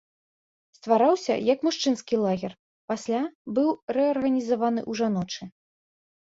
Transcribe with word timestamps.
Ствараўся 0.77 1.35
як 1.53 1.59
мужчынскі 1.67 2.15
лагер, 2.23 2.51
пасля 2.93 3.21
быў 3.55 3.69
рэарганізаваны 4.01 4.81
ў 4.89 5.05
жаночы. 5.05 5.43